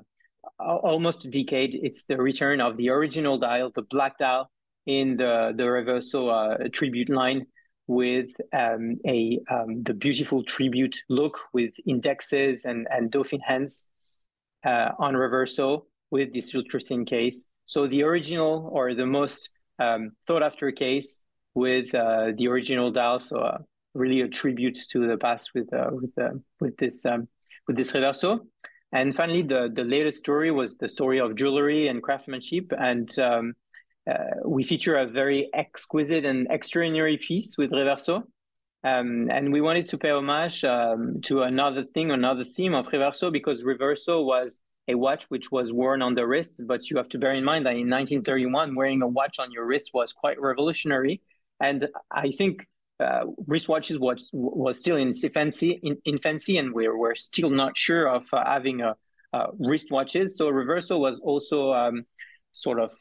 almost 0.59 1.25
a 1.25 1.29
decade, 1.29 1.79
it's 1.81 2.03
the 2.03 2.17
return 2.17 2.61
of 2.61 2.77
the 2.77 2.91
original 2.91 3.39
dial, 3.39 3.71
the 3.73 3.83
black 3.83 4.19
dial, 4.19 4.51
in 4.87 5.17
the 5.17 5.53
the 5.55 5.63
Reverso 5.63 6.21
uh, 6.29 6.69
tribute 6.73 7.09
line 7.09 7.47
with 7.87 8.31
um, 8.53 8.97
a 9.07 9.39
um, 9.49 9.83
the 9.83 9.95
beautiful 9.95 10.43
tribute 10.43 10.97
look 11.09 11.39
with 11.53 11.73
indexes 11.87 12.65
and 12.65 12.89
and 12.91 13.13
dolphin 13.13 13.41
hands 13.41 13.93
uh, 14.67 14.91
on 14.99 15.15
Reverso 15.15 15.85
with 16.11 16.35
this 16.35 16.53
ultra 16.57 16.81
thin 16.81 17.05
case. 17.05 17.47
So 17.67 17.87
the 17.87 18.03
original 18.03 18.69
or 18.73 18.95
the 18.95 19.07
most 19.07 19.51
um, 19.79 20.11
thought 20.27 20.43
after 20.43 20.73
case 20.73 21.23
with 21.55 21.95
uh, 21.95 22.33
the 22.37 22.49
original 22.49 22.91
dial. 22.91 23.21
So 23.21 23.37
uh, 23.39 23.59
really 23.95 24.21
a 24.23 24.29
tribute 24.29 24.79
to 24.91 25.07
the 25.07 25.17
past 25.17 25.51
with 25.55 25.73
uh, 25.73 25.91
with 25.91 26.13
uh, 26.19 26.31
with 26.61 26.77
this 26.77 27.05
um, 27.07 27.29
with 27.67 27.77
this 27.77 27.93
Reverso. 27.93 28.41
And 28.93 29.15
finally, 29.15 29.43
the 29.43 29.71
the 29.73 29.85
latest 29.85 30.19
story 30.19 30.51
was 30.51 30.77
the 30.77 30.89
story 30.89 31.21
of 31.21 31.35
jewelry 31.35 31.89
and 31.89 32.03
craftsmanship 32.03 32.73
and 32.79 33.19
um, 33.19 33.55
uh, 34.11 34.15
we 34.45 34.63
feature 34.63 34.97
a 34.97 35.07
very 35.07 35.49
exquisite 35.55 36.25
and 36.25 36.49
extraordinary 36.51 37.19
piece 37.19 37.57
with 37.57 37.71
Reverso. 37.71 38.25
Um, 38.85 39.31
and 39.31 39.53
we 39.53 39.61
wanted 39.61 39.87
to 39.89 39.99
pay 39.99 40.11
homage 40.11 40.65
um, 40.65 41.21
to 41.23 41.43
another 41.43 41.85
thing, 41.85 42.11
another 42.11 42.45
theme 42.45 42.75
of 42.75 42.89
Reverso, 42.89 43.33
because 43.33 43.63
Reverso 43.63 44.25
was 44.25 44.61
a 44.89 44.97
watch 44.97 45.25
which 45.27 45.53
was 45.53 45.73
worn 45.73 46.03
on 46.03 46.15
the 46.15 46.27
wrist. 46.27 46.63
But 46.67 46.91
you 46.91 46.97
have 46.97 47.09
to 47.11 47.19
bear 47.19 47.33
in 47.33 47.45
mind 47.45 47.65
that 47.67 47.77
in 47.77 47.89
1931, 47.89 48.75
wearing 48.75 49.03
a 49.03 49.07
watch 49.07 49.39
on 49.39 49.53
your 49.53 49.65
wrist 49.65 49.91
was 49.95 50.13
quite 50.13 50.41
revolutionary. 50.41 51.23
And 51.61 51.89
I 52.11 52.31
think 52.31 52.67
uh, 53.03 53.25
wristwatches 53.49 53.99
was, 53.99 54.31
was 54.33 54.79
still 54.79 54.97
in 54.97 55.09
infancy, 55.09 55.81
in 55.83 55.99
infancy, 56.05 56.57
and 56.59 56.73
we're, 56.73 56.97
we're 56.97 57.15
still 57.15 57.51
not 57.51 57.77
sure 57.77 58.09
of 58.09 58.25
uh, 58.33 58.45
having 58.47 58.81
a, 58.81 58.97
uh, 59.33 59.47
wristwatches. 59.61 60.31
So 60.31 60.51
Reverso 60.51 60.99
was 60.99 61.19
also 61.19 61.73
um, 61.73 62.05
sort 62.53 62.81
of 62.81 62.93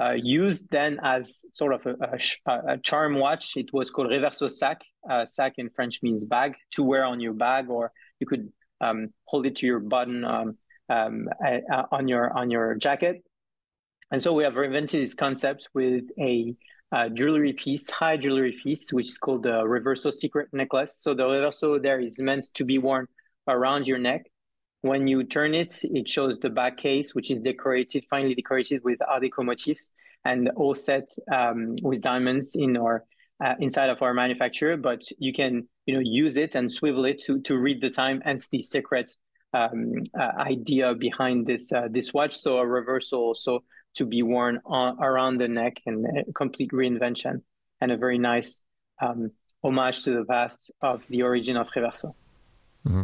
uh, 0.00 0.12
used 0.12 0.70
then 0.70 0.98
as 1.02 1.44
sort 1.52 1.74
of 1.74 1.86
a, 1.86 2.18
a, 2.46 2.72
a, 2.74 2.78
charm 2.78 3.16
watch. 3.16 3.56
It 3.56 3.72
was 3.72 3.90
called 3.90 4.08
Reverso 4.08 4.50
sac. 4.50 4.82
Uh, 5.08 5.26
sac 5.26 5.54
in 5.58 5.68
French 5.68 6.02
means 6.02 6.24
bag 6.24 6.54
to 6.74 6.82
wear 6.82 7.04
on 7.04 7.20
your 7.20 7.34
bag, 7.34 7.68
or 7.68 7.92
you 8.18 8.26
could 8.26 8.50
um, 8.80 9.08
hold 9.24 9.46
it 9.46 9.56
to 9.56 9.66
your 9.66 9.80
button 9.80 10.24
um, 10.24 10.56
um, 10.88 11.28
uh, 11.44 11.82
on 11.92 12.08
your 12.08 12.32
on 12.36 12.50
your 12.50 12.74
jacket. 12.76 13.22
And 14.10 14.22
so 14.22 14.32
we 14.32 14.44
have 14.44 14.54
reinvented 14.54 15.00
this 15.00 15.14
concept 15.14 15.68
with 15.74 16.04
a 16.18 16.54
uh, 16.92 17.08
jewelry 17.08 17.52
piece, 17.52 17.88
high 17.90 18.16
jewelry 18.16 18.58
piece, 18.62 18.92
which 18.92 19.08
is 19.08 19.18
called 19.18 19.42
the 19.42 19.62
Reverso 19.62 20.12
Secret 20.12 20.48
Necklace. 20.52 20.96
So 20.96 21.14
the 21.14 21.24
Reverso 21.24 21.80
there 21.82 22.00
is 22.00 22.20
meant 22.20 22.52
to 22.54 22.64
be 22.64 22.78
worn 22.78 23.06
around 23.48 23.86
your 23.86 23.98
neck. 23.98 24.22
When 24.82 25.06
you 25.06 25.24
turn 25.24 25.54
it, 25.54 25.78
it 25.84 26.08
shows 26.08 26.38
the 26.38 26.50
back 26.50 26.78
case, 26.78 27.14
which 27.14 27.30
is 27.30 27.42
decorated, 27.42 28.06
finely 28.08 28.34
decorated 28.34 28.82
with 28.82 28.98
Art 29.06 29.22
Deco 29.22 29.44
motifs 29.44 29.92
and 30.24 30.50
all 30.56 30.74
set 30.74 31.08
um, 31.32 31.76
with 31.82 32.02
diamonds 32.02 32.56
in 32.56 32.76
our 32.76 33.04
uh, 33.44 33.54
inside 33.58 33.90
of 33.90 34.02
our 34.02 34.14
manufacturer. 34.14 34.76
But 34.76 35.02
you 35.18 35.32
can, 35.32 35.68
you 35.86 35.94
know, 35.94 36.00
use 36.02 36.36
it 36.36 36.54
and 36.54 36.70
swivel 36.72 37.04
it 37.04 37.22
to 37.24 37.40
to 37.42 37.58
read 37.58 37.80
the 37.80 37.90
time. 37.90 38.22
and 38.24 38.40
the 38.50 38.60
secret 38.60 39.10
um, 39.52 39.94
uh, 40.18 40.32
idea 40.38 40.94
behind 40.94 41.46
this 41.46 41.72
uh, 41.72 41.88
this 41.90 42.12
watch. 42.12 42.36
So 42.36 42.58
a 42.58 42.64
Reverso 42.64 43.18
also 43.18 43.64
to 43.94 44.06
be 44.06 44.22
worn 44.22 44.60
on, 44.64 45.02
around 45.02 45.38
the 45.38 45.48
neck 45.48 45.80
and 45.86 46.06
a 46.28 46.32
complete 46.32 46.70
reinvention 46.70 47.42
and 47.80 47.90
a 47.90 47.96
very 47.96 48.18
nice 48.18 48.62
um, 49.02 49.30
homage 49.64 50.04
to 50.04 50.12
the 50.12 50.24
past 50.24 50.70
of 50.80 51.06
the 51.08 51.22
origin 51.22 51.56
of 51.56 51.70
Reverso. 51.70 52.14
Mm-hmm. 52.86 53.02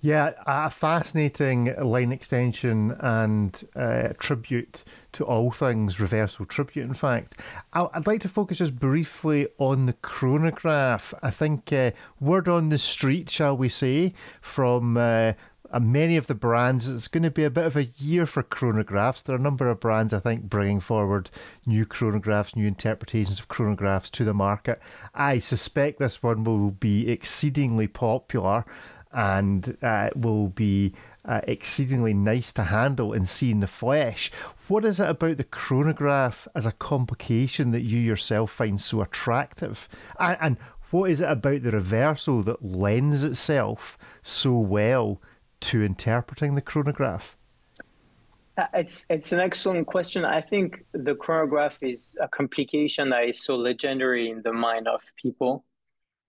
Yeah, 0.00 0.32
a 0.46 0.70
fascinating 0.70 1.74
line 1.82 2.12
extension 2.12 2.96
and 3.00 3.62
uh, 3.76 4.14
tribute 4.18 4.84
to 5.12 5.24
all 5.24 5.50
things 5.50 5.96
Reverso 5.96 6.48
tribute. 6.48 6.84
In 6.84 6.94
fact, 6.94 7.38
I'd 7.74 8.06
like 8.06 8.22
to 8.22 8.28
focus 8.28 8.58
just 8.58 8.78
briefly 8.78 9.48
on 9.58 9.84
the 9.84 9.92
chronograph. 9.92 11.12
I 11.22 11.30
think 11.30 11.70
uh, 11.74 11.90
word 12.20 12.48
on 12.48 12.70
the 12.70 12.78
street, 12.78 13.28
shall 13.28 13.54
we 13.54 13.68
say, 13.68 14.14
from 14.40 14.96
uh, 14.96 15.34
many 15.78 16.16
of 16.16 16.26
the 16.26 16.34
brands, 16.34 16.88
it's 16.88 17.08
going 17.08 17.22
to 17.22 17.30
be 17.30 17.44
a 17.44 17.50
bit 17.50 17.66
of 17.66 17.76
a 17.76 17.84
year 17.84 18.26
for 18.26 18.42
chronographs. 18.42 19.22
There 19.22 19.34
are 19.34 19.38
a 19.38 19.42
number 19.42 19.68
of 19.68 19.80
brands, 19.80 20.14
I 20.14 20.20
think, 20.20 20.44
bringing 20.44 20.80
forward 20.80 21.30
new 21.66 21.84
chronographs, 21.84 22.56
new 22.56 22.66
interpretations 22.66 23.38
of 23.38 23.48
chronographs 23.48 24.10
to 24.12 24.24
the 24.24 24.34
market. 24.34 24.78
I 25.14 25.38
suspect 25.38 25.98
this 25.98 26.22
one 26.22 26.44
will 26.44 26.70
be 26.70 27.10
exceedingly 27.10 27.88
popular 27.88 28.64
and 29.12 29.76
uh, 29.82 30.10
will 30.14 30.48
be 30.48 30.94
uh, 31.24 31.40
exceedingly 31.44 32.14
nice 32.14 32.52
to 32.54 32.64
handle 32.64 33.12
and 33.12 33.28
see 33.28 33.50
in 33.50 33.60
the 33.60 33.66
flesh. 33.66 34.30
What 34.68 34.84
is 34.84 35.00
it 35.00 35.08
about 35.08 35.36
the 35.36 35.44
chronograph 35.44 36.48
as 36.54 36.66
a 36.66 36.72
complication 36.72 37.70
that 37.72 37.82
you 37.82 37.98
yourself 37.98 38.50
find 38.50 38.80
so 38.80 39.02
attractive? 39.02 39.88
And, 40.18 40.38
and 40.40 40.56
what 40.90 41.10
is 41.10 41.20
it 41.20 41.30
about 41.30 41.62
the 41.62 41.70
Reverso 41.70 42.44
that 42.44 42.64
lends 42.64 43.22
itself 43.22 43.98
so 44.22 44.52
well 44.58 45.20
to 45.60 45.82
interpreting 45.82 46.54
the 46.54 46.60
chronograph? 46.60 47.36
Uh, 48.58 48.66
it's 48.74 49.06
it's 49.08 49.30
an 49.30 49.38
excellent 49.38 49.86
question. 49.86 50.24
I 50.24 50.40
think 50.40 50.84
the 50.92 51.14
chronograph 51.14 51.78
is 51.80 52.16
a 52.20 52.26
complication 52.26 53.10
that 53.10 53.28
is 53.28 53.44
so 53.44 53.54
legendary 53.54 54.30
in 54.30 54.42
the 54.42 54.52
mind 54.52 54.88
of 54.88 55.00
people, 55.22 55.64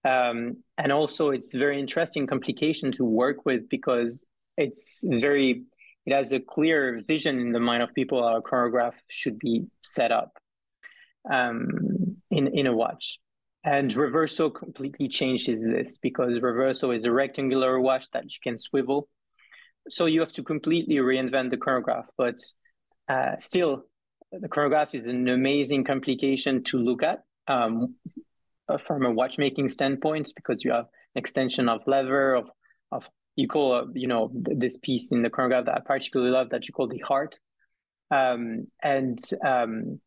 um, 0.05 0.57
and 0.77 0.91
also 0.91 1.31
it's 1.31 1.55
very 1.55 1.79
interesting 1.79 2.27
complication 2.27 2.91
to 2.93 3.03
work 3.03 3.45
with 3.45 3.67
because 3.67 4.27
it's 4.57 5.03
very 5.07 5.63
it 6.05 6.13
has 6.13 6.31
a 6.31 6.39
clear 6.39 7.01
vision 7.07 7.39
in 7.39 7.51
the 7.51 7.59
mind 7.59 7.81
of 7.81 7.95
people 7.95 8.21
how 8.21 8.37
a 8.37 8.41
chronograph 8.43 9.01
should 9.07 9.39
be 9.39 9.65
set 9.81 10.11
up 10.11 10.37
um, 11.31 11.67
in 12.29 12.47
in 12.47 12.67
a 12.67 12.75
watch. 12.75 13.19
And 13.63 13.91
Reverso 13.91 14.53
completely 14.53 15.07
changes 15.07 15.67
this 15.67 15.97
because 15.97 16.35
Reverso 16.35 16.95
is 16.95 17.05
a 17.05 17.11
rectangular 17.11 17.79
watch 17.79 18.09
that 18.11 18.25
you 18.25 18.37
can 18.41 18.57
swivel 18.57 19.09
so 19.89 20.05
you 20.05 20.19
have 20.19 20.33
to 20.33 20.43
completely 20.43 20.95
reinvent 20.95 21.49
the 21.49 21.57
chronograph 21.57 22.07
but 22.17 22.37
uh, 23.07 23.35
still 23.39 23.85
the 24.31 24.47
chronograph 24.47 24.93
is 24.93 25.05
an 25.05 25.27
amazing 25.27 25.83
complication 25.83 26.63
to 26.63 26.77
look 26.77 27.03
at 27.03 27.23
um, 27.47 27.95
uh, 28.67 28.77
from 28.77 29.05
a 29.05 29.11
watchmaking 29.11 29.67
standpoint 29.67 30.31
because 30.35 30.63
you 30.63 30.71
have 30.71 30.85
an 31.15 31.19
extension 31.19 31.67
of 31.67 31.81
lever 31.87 32.35
of 32.35 32.49
of 32.91 33.09
you 33.35 33.47
call 33.47 33.73
uh, 33.73 33.85
you 33.93 34.07
know 34.07 34.29
this 34.33 34.77
piece 34.77 35.11
in 35.11 35.21
the 35.21 35.29
chronograph 35.29 35.65
that 35.65 35.75
I 35.75 35.79
particularly 35.79 36.31
love 36.31 36.49
that 36.51 36.67
you 36.67 36.73
call 36.73 36.87
the 36.87 36.99
heart. 36.99 37.39
Um, 38.11 38.67
and 38.81 39.19
um, 39.45 39.99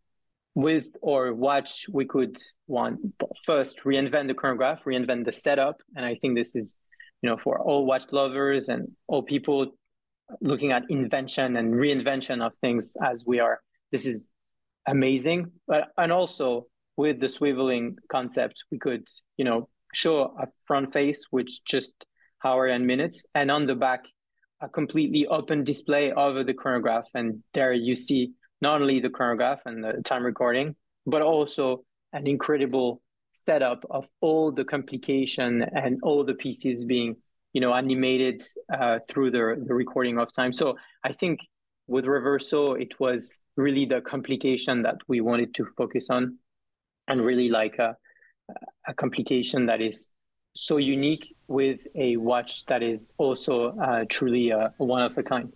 with 0.55 0.97
or 1.01 1.33
watch 1.33 1.87
we 1.91 2.05
could 2.05 2.37
want 2.67 3.01
first 3.45 3.85
reinvent 3.85 4.27
the 4.27 4.35
chronograph 4.35 4.85
reinvent 4.85 5.25
the 5.25 5.33
setup 5.33 5.77
and 5.97 6.05
I 6.05 6.15
think 6.15 6.37
this 6.37 6.55
is 6.55 6.77
you 7.23 7.31
know, 7.31 7.37
for 7.37 7.59
all 7.61 7.87
watch 7.87 8.05
lovers 8.11 8.69
and 8.69 8.89
all 9.07 9.23
people 9.23 9.73
looking 10.41 10.73
at 10.73 10.83
invention 10.89 11.57
and 11.57 11.75
reinvention 11.75 12.45
of 12.45 12.55
things 12.57 12.95
as 13.05 13.25
we 13.27 13.39
are. 13.39 13.61
This 13.91 14.07
is 14.07 14.33
amazing. 14.87 15.53
But 15.67 15.89
and 15.97 16.13
also 16.13 16.67
with 16.97 17.21
the 17.21 17.27
swiveling 17.27 17.97
concept, 18.09 18.65
we 18.71 18.79
could, 18.79 19.07
you 19.37 19.45
know, 19.45 19.69
show 19.95 20.35
a 20.39 20.47
front 20.67 20.93
face, 20.93 21.27
which 21.31 21.65
just 21.65 22.07
hour 22.45 22.67
and 22.67 22.87
minutes, 22.87 23.25
and 23.35 23.51
on 23.51 23.67
the 23.67 23.75
back, 23.75 24.05
a 24.61 24.69
completely 24.69 25.27
open 25.27 25.65
display 25.65 26.13
of 26.13 26.47
the 26.47 26.55
chronograph. 26.55 27.05
And 27.15 27.43
there 27.55 27.73
you 27.73 27.95
see 27.95 28.33
not 28.61 28.81
only 28.81 29.01
the 29.01 29.11
chronograph 29.11 29.63
and 29.67 29.83
the 29.83 30.03
time 30.05 30.25
recording, 30.25 30.77
but 31.07 31.23
also 31.23 31.85
an 32.13 32.27
incredible 32.27 33.01
setup 33.33 33.85
of 33.91 34.07
all 34.21 34.53
the 34.53 34.65
complication 34.65 35.63
and 35.75 35.99
all 36.03 36.25
the 36.25 36.35
pieces 36.35 36.85
being 36.85 37.17
you 37.53 37.61
know 37.61 37.75
animated 37.75 38.43
uh, 38.73 38.99
through 39.09 39.31
the, 39.31 39.63
the 39.67 39.75
recording 39.75 40.19
of 40.19 40.33
time 40.35 40.53
so 40.53 40.77
i 41.05 41.13
think 41.13 41.41
with 41.87 42.05
reverso 42.05 42.81
it 42.81 42.99
was 43.01 43.39
really 43.57 43.85
the 43.85 44.01
complication 44.03 44.83
that 44.83 44.97
we 45.09 45.21
wanted 45.21 45.55
to 45.55 45.65
focus 45.77 46.09
on 46.11 46.37
and 47.09 47.21
really 47.21 47.49
like 47.49 47.79
a, 47.79 47.97
a 48.87 48.95
complication 48.95 49.67
that 49.67 49.81
is 49.81 50.13
so 50.55 50.77
unique 50.77 51.35
with 51.49 51.87
a 51.95 52.17
watch 52.19 52.65
that 52.67 52.83
is 52.83 53.13
also 53.19 53.77
uh, 53.79 54.05
truly 54.09 54.51
a, 54.51 54.73
a 54.79 54.85
one 54.85 55.03
of 55.03 55.17
a 55.19 55.23
kind 55.23 55.53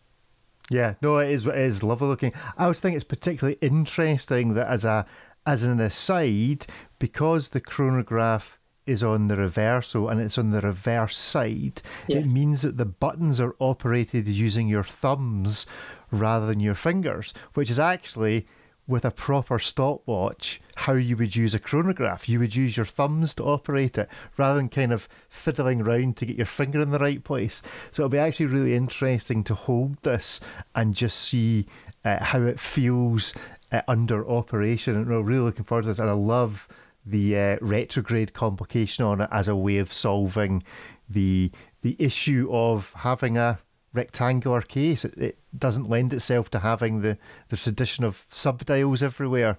yeah, 0.70 0.94
no, 1.00 1.18
it 1.18 1.30
is. 1.30 1.46
It 1.46 1.54
is 1.54 1.82
lovely 1.82 2.08
looking. 2.08 2.32
I 2.56 2.64
always 2.64 2.80
think 2.80 2.96
it's 2.96 3.04
particularly 3.04 3.58
interesting 3.60 4.54
that 4.54 4.66
as 4.66 4.84
a 4.84 5.06
as 5.46 5.62
an 5.62 5.78
aside, 5.78 6.66
because 6.98 7.48
the 7.48 7.60
chronograph 7.60 8.58
is 8.86 9.02
on 9.02 9.28
the 9.28 9.34
reverso 9.34 10.10
and 10.10 10.20
it's 10.20 10.38
on 10.38 10.50
the 10.50 10.60
reverse 10.60 11.16
side, 11.16 11.82
yes. 12.06 12.26
it 12.26 12.32
means 12.32 12.62
that 12.62 12.76
the 12.76 12.84
buttons 12.84 13.40
are 13.40 13.56
operated 13.58 14.28
using 14.28 14.68
your 14.68 14.84
thumbs 14.84 15.66
rather 16.10 16.46
than 16.46 16.60
your 16.60 16.74
fingers, 16.74 17.34
which 17.54 17.70
is 17.70 17.80
actually 17.80 18.46
with 18.88 19.04
a 19.04 19.10
proper 19.10 19.58
stopwatch 19.58 20.60
how 20.76 20.92
you 20.92 21.16
would 21.16 21.34
use 21.34 21.54
a 21.54 21.58
chronograph. 21.58 22.28
You 22.28 22.38
would 22.38 22.54
use 22.54 22.76
your 22.76 22.86
thumbs 22.86 23.34
to 23.34 23.44
operate 23.44 23.98
it 23.98 24.08
rather 24.36 24.58
than 24.58 24.68
kind 24.68 24.92
of 24.92 25.08
fiddling 25.28 25.80
around 25.80 26.16
to 26.18 26.26
get 26.26 26.36
your 26.36 26.46
finger 26.46 26.80
in 26.80 26.90
the 26.90 26.98
right 26.98 27.22
place. 27.24 27.62
So 27.90 28.02
it'll 28.02 28.10
be 28.10 28.18
actually 28.18 28.46
really 28.46 28.74
interesting 28.74 29.42
to 29.44 29.54
hold 29.54 29.96
this 30.02 30.40
and 30.74 30.94
just 30.94 31.18
see 31.18 31.66
uh, 32.04 32.22
how 32.22 32.42
it 32.42 32.60
feels 32.60 33.34
uh, 33.72 33.82
under 33.88 34.28
operation. 34.28 34.94
And 34.94 35.08
we're 35.08 35.20
really 35.22 35.42
looking 35.42 35.64
forward 35.64 35.82
to 35.82 35.88
this. 35.88 35.98
And 35.98 36.10
I 36.10 36.12
love 36.12 36.68
the 37.06 37.38
uh, 37.38 37.56
retrograde 37.60 38.32
complication 38.32 39.04
on 39.04 39.20
it 39.20 39.28
as 39.30 39.48
a 39.48 39.56
way 39.56 39.78
of 39.78 39.92
solving 39.92 40.62
the 41.08 41.50
the 41.82 41.96
issue 42.00 42.48
of 42.50 42.92
having 42.96 43.38
a 43.38 43.60
rectangular 43.92 44.60
case. 44.60 45.04
It, 45.04 45.16
it 45.16 45.38
doesn't 45.56 45.88
lend 45.88 46.12
itself 46.12 46.50
to 46.50 46.58
having 46.58 47.00
the, 47.00 47.16
the 47.48 47.56
tradition 47.56 48.04
of 48.04 48.26
subdials 48.30 49.02
everywhere, 49.02 49.58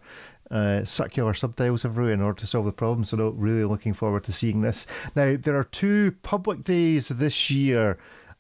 uh, 0.52 0.84
circular 0.84 1.34
subdials 1.34 1.84
everywhere 1.84 2.14
in 2.14 2.22
order 2.22 2.40
to 2.40 2.48
solve 2.48 2.66
the 2.66 2.72
problem. 2.72 3.06
So, 3.06 3.18
no, 3.18 3.30
really 3.30 3.66
looking 3.66 3.94
forward 3.94 4.24
to 4.26 4.32
seeing 4.32 4.62
this. 4.62 4.86
Now, 5.16 5.38
there 5.42 5.58
are 5.58 5.64
two 5.64 6.16
public 6.22 6.64
days 6.64 7.08
this 7.08 7.50
year 7.50 7.98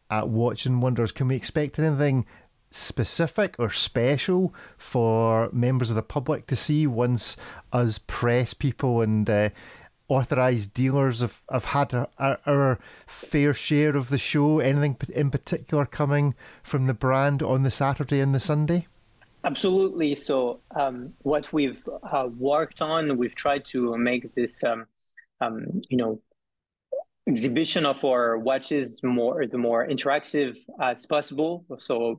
at 0.10 0.30
Watch 0.30 0.66
and 0.66 0.82
Wonders. 0.82 1.12
Can 1.12 1.28
we 1.28 1.36
expect 1.36 1.80
anything 1.80 2.26
specific 2.70 3.56
or 3.58 3.70
special 3.70 4.54
for 4.78 5.50
members 5.52 5.90
of 5.90 5.96
the 5.96 6.02
public 6.02 6.48
to 6.48 6.56
see 6.56 6.86
once 6.86 7.38
us 7.72 8.00
press 8.00 8.54
people 8.54 9.02
and 9.02 9.30
uh, 9.30 9.50
authorised 10.10 10.74
dealers 10.74 11.22
have, 11.22 11.42
have 11.52 11.66
had 11.66 11.94
our, 11.94 12.40
our, 12.46 12.80
fair 13.06 13.54
share 13.54 13.96
of 13.96 14.10
the 14.10 14.18
show? 14.18 14.60
Anything 14.60 14.98
in 15.14 15.32
particular 15.32 15.86
coming 15.86 16.36
from 16.64 16.88
the 16.88 16.94
brand 16.94 17.42
on 17.42 17.64
the 17.64 17.72
Saturday 17.72 18.20
and 18.20 18.34
the 18.34 18.40
Sunday? 18.40 18.88
Absolutely. 19.44 20.16
So, 20.16 20.60
um, 20.76 21.14
what 21.22 21.54
we've 21.54 21.82
uh, 22.04 22.28
worked 22.38 22.82
on, 22.82 23.18
we've 23.18 23.36
tried 23.36 23.66
to 23.66 23.98
make 23.98 24.34
this, 24.36 24.64
um, 24.64 24.86
um, 25.40 25.82
you 25.90 25.98
know, 25.98 26.20
exhibition 27.28 27.86
of 27.86 28.04
our 28.06 28.38
watches 28.38 29.04
more 29.04 29.46
the 29.46 29.58
more 29.58 29.86
interactive 29.86 30.58
as 30.82 31.06
possible. 31.06 31.66
So 31.78 32.18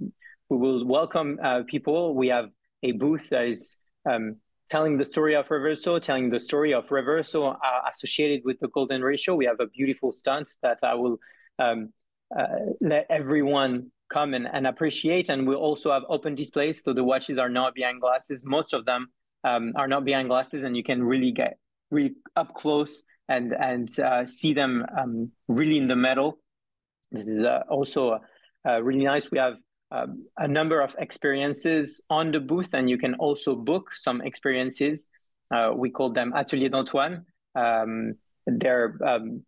we 0.49 0.57
will 0.57 0.85
welcome 0.87 1.39
uh, 1.43 1.63
people. 1.67 2.15
We 2.15 2.29
have 2.29 2.51
a 2.83 2.93
booth 2.93 3.29
that 3.31 3.47
is 3.47 3.77
um, 4.09 4.37
telling 4.71 4.97
the 4.97 5.05
story 5.05 5.35
of 5.35 5.49
Reverso, 5.49 6.01
telling 6.01 6.31
the 6.31 6.41
story 6.41 6.73
of 6.73 6.89
Reverso 6.89 7.55
uh, 7.55 7.89
associated 7.91 8.43
with 8.45 8.59
the 8.59 8.69
golden 8.69 9.03
ratio. 9.03 9.35
We 9.35 9.45
have 9.47 9.61
a 9.61 9.67
beautiful 9.67 10.11
stunt 10.11 10.49
that 10.63 10.79
I 10.83 10.95
will 10.95 11.19
um, 11.59 11.93
uh, 12.37 12.47
let 12.81 13.07
everyone 13.11 13.91
come 14.11 14.33
and, 14.33 14.49
and 14.51 14.67
appreciate. 14.67 15.29
And 15.29 15.47
we 15.47 15.55
also 15.55 15.93
have 15.93 16.03
open 16.09 16.35
displays, 16.35 16.83
so 16.83 16.93
the 16.93 17.05
watches 17.05 17.37
are 17.39 17.51
not 17.51 17.75
behind 17.75 18.01
glasses. 18.01 18.43
Most 18.45 18.73
of 18.73 18.87
them 18.87 19.09
um, 19.45 19.73
are 19.77 19.89
not 19.89 20.05
behind 20.05 20.29
glasses, 20.29 20.65
and 20.65 20.77
you 20.77 20.83
can 20.83 21.03
really 21.03 21.31
get 21.31 21.59
really 21.91 22.15
up 22.37 22.55
close 22.55 23.03
and 23.29 23.53
and 23.53 23.89
uh, 24.01 24.25
see 24.25 24.55
them 24.55 24.85
um, 24.99 25.31
really 25.49 25.77
in 25.77 25.89
the 25.89 25.97
metal. 25.97 26.39
This 27.11 27.27
is 27.27 27.45
uh, 27.45 27.65
also 27.69 28.21
uh, 28.67 28.83
really 28.83 29.05
nice. 29.05 29.31
We 29.31 29.39
have 29.39 29.55
um, 29.91 30.27
a 30.37 30.49
number 30.49 30.81
of 30.81 30.95
experiences 30.99 32.03
on 32.11 32.31
the 32.31 32.41
booth, 32.41 32.71
and 32.73 32.89
you 32.91 32.99
can 32.99 33.15
also 33.15 33.55
book 33.55 33.95
some 33.95 34.21
experiences. 34.21 35.09
Uh, 35.51 35.73
we 35.75 35.91
call 35.91 36.11
them 36.11 36.33
Atelier 36.35 36.69
d'Antoine. 36.69 37.25
Um, 37.55 38.15
they're 38.47 38.99
um, 39.05 39.43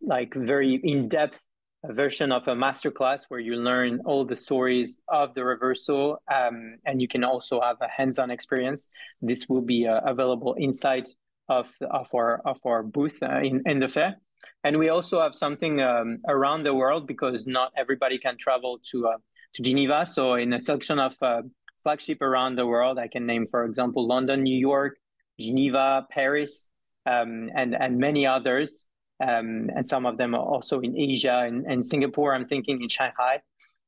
like 0.00 0.34
very 0.34 0.80
in-depth 0.82 1.44
version 1.84 2.30
of 2.30 2.46
a 2.48 2.54
masterclass 2.54 3.22
where 3.28 3.40
you 3.40 3.56
learn 3.56 4.00
all 4.04 4.24
the 4.24 4.36
stories 4.36 5.00
of 5.08 5.34
the 5.34 5.40
Reverso, 5.40 6.16
um, 6.32 6.76
and 6.84 7.00
you 7.00 7.08
can 7.08 7.24
also 7.24 7.60
have 7.60 7.76
a 7.80 7.88
hands-on 7.88 8.30
experience. 8.30 8.88
This 9.20 9.48
will 9.48 9.62
be 9.62 9.86
uh, 9.86 10.00
available 10.04 10.54
inside 10.54 11.06
of 11.48 11.72
of 11.90 12.08
our 12.14 12.40
of 12.44 12.58
our 12.64 12.82
booth 12.82 13.22
uh, 13.22 13.40
in 13.40 13.62
in 13.66 13.80
the 13.80 13.88
fair. 13.88 14.16
And 14.64 14.78
we 14.78 14.88
also 14.90 15.20
have 15.20 15.34
something 15.34 15.80
um, 15.80 16.18
around 16.28 16.62
the 16.62 16.74
world 16.74 17.06
because 17.06 17.46
not 17.46 17.72
everybody 17.76 18.18
can 18.18 18.36
travel 18.36 18.78
to 18.90 19.08
uh, 19.08 19.16
to 19.54 19.62
Geneva. 19.62 20.06
So 20.06 20.34
in 20.34 20.52
a 20.52 20.60
selection 20.60 20.98
of 20.98 21.14
uh, 21.22 21.42
flagship 21.82 22.22
around 22.22 22.56
the 22.56 22.66
world, 22.66 22.98
I 22.98 23.08
can 23.08 23.26
name, 23.26 23.46
for 23.46 23.64
example, 23.64 24.06
London, 24.06 24.42
New 24.42 24.56
York, 24.56 24.98
Geneva, 25.38 26.06
Paris, 26.10 26.68
um, 27.06 27.50
and 27.54 27.74
and 27.74 27.98
many 27.98 28.26
others. 28.26 28.86
Um, 29.20 29.70
and 29.76 29.86
some 29.86 30.04
of 30.04 30.16
them 30.16 30.34
are 30.34 30.42
also 30.42 30.80
in 30.80 30.98
Asia 30.98 31.44
and, 31.46 31.64
and 31.66 31.86
Singapore. 31.86 32.34
I'm 32.34 32.46
thinking 32.46 32.82
in 32.82 32.88
Shanghai. 32.88 33.40